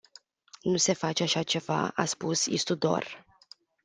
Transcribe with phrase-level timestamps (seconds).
[0.61, 3.25] Nu se face așa ceva, a spus Istudor.